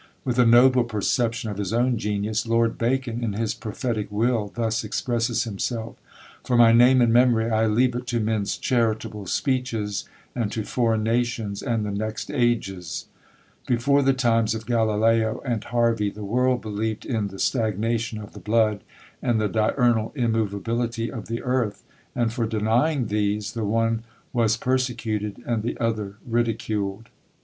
[0.25, 4.83] With a noble perception of his own genius, Lord Bacon, in his prophetic Will, thus
[4.83, 5.95] expresses himself:
[6.43, 11.03] "For my name and memory, I leave it to men's charitable speeches, and to foreign
[11.03, 13.09] nations, and the next ages."
[13.67, 18.39] Before the times of Galileo and Harvey the world believed in the stagnation of the
[18.39, 18.83] blood,
[19.21, 21.83] and the diurnal immovability of the earth;
[22.15, 27.09] and for denying these the one was persecuted and the other ridiculed.